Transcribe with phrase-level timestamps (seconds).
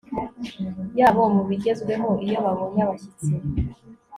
[0.99, 3.29] yabo mu bigezweho Iyo babonye abashyitsi